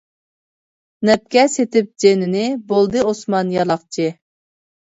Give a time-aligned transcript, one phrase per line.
[1.09, 4.11] نەپكە سېتىپ جېنىنى، بولدى ئوسمان يالاقچى.